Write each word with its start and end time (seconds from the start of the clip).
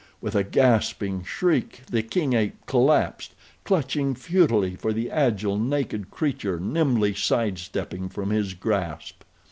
With 0.19 0.33
a 0.33 0.43
gasping 0.43 1.23
shriek 1.23 1.83
the 1.85 2.01
king 2.01 2.33
ape 2.33 2.65
collapsed, 2.65 3.35
clutching 3.63 4.15
futilely 4.15 4.75
for 4.75 4.91
the 4.93 5.11
agile, 5.11 5.59
naked 5.59 6.09
creature 6.09 6.59
nimbly 6.59 7.13
sidestepping 7.13 8.09
from 8.09 8.31
his 8.31 8.55
grasp. 8.55 9.21